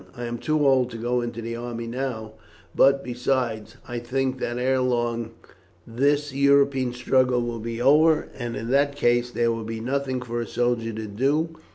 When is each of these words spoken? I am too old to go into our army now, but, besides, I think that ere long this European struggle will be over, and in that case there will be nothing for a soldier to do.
I 0.15 0.25
am 0.25 0.39
too 0.39 0.65
old 0.67 0.89
to 0.89 0.97
go 0.97 1.21
into 1.21 1.41
our 1.55 1.67
army 1.67 1.85
now, 1.85 2.31
but, 2.73 3.03
besides, 3.03 3.75
I 3.87 3.99
think 3.99 4.39
that 4.39 4.57
ere 4.57 4.81
long 4.81 5.29
this 5.85 6.33
European 6.33 6.91
struggle 6.91 7.43
will 7.43 7.59
be 7.59 7.79
over, 7.79 8.27
and 8.35 8.55
in 8.55 8.71
that 8.71 8.95
case 8.95 9.29
there 9.29 9.51
will 9.51 9.63
be 9.63 9.79
nothing 9.79 10.19
for 10.19 10.41
a 10.41 10.47
soldier 10.47 10.91
to 10.91 11.05
do. 11.05 11.55